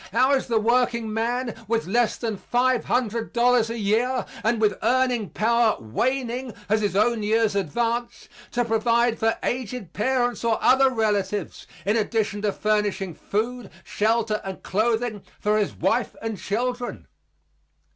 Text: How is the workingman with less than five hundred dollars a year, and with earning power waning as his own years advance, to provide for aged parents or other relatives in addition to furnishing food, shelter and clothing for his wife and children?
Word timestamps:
How 0.11 0.33
is 0.33 0.47
the 0.47 0.57
workingman 0.59 1.53
with 1.67 1.85
less 1.85 2.17
than 2.17 2.35
five 2.35 2.85
hundred 2.85 3.33
dollars 3.33 3.69
a 3.69 3.77
year, 3.77 4.25
and 4.43 4.59
with 4.59 4.73
earning 4.81 5.29
power 5.29 5.77
waning 5.79 6.55
as 6.69 6.81
his 6.81 6.95
own 6.95 7.21
years 7.21 7.53
advance, 7.55 8.27
to 8.49 8.65
provide 8.65 9.19
for 9.19 9.37
aged 9.43 9.93
parents 9.93 10.43
or 10.43 10.57
other 10.59 10.89
relatives 10.89 11.67
in 11.85 11.97
addition 11.97 12.41
to 12.41 12.51
furnishing 12.51 13.13
food, 13.13 13.69
shelter 13.83 14.41
and 14.43 14.63
clothing 14.63 15.21
for 15.39 15.59
his 15.59 15.75
wife 15.75 16.15
and 16.19 16.39
children? 16.39 17.05